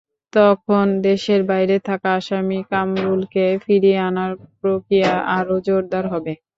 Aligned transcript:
তখন 0.33 0.85
দেশের 1.07 1.41
বাইরে 1.49 1.75
থাকা 1.87 2.09
আসামি 2.17 2.59
কামরুলকে 2.69 3.45
ফিরিয়ে 3.63 3.99
আনার 4.09 4.31
প্রক্রিয়া 4.61 5.09
আরও 5.37 5.55
জোরদার 5.67 6.05
হবে। 6.13 6.33